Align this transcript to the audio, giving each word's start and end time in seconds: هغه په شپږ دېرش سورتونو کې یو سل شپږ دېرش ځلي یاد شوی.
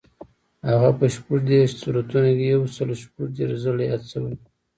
هغه 0.69 0.89
په 0.99 1.05
شپږ 1.15 1.39
دېرش 1.49 1.71
سورتونو 1.81 2.29
کې 2.37 2.43
یو 2.53 2.61
سل 2.75 2.89
شپږ 3.03 3.27
دېرش 3.37 3.57
ځلي 3.65 3.85
یاد 3.91 4.03
شوی. 4.11 4.35